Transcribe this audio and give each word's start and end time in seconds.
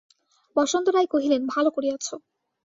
বসন্ত 0.55 0.87
রায় 0.89 1.09
কহিলেন, 1.13 1.41
ভালো 1.53 1.69
করিয়াছ। 1.75 2.05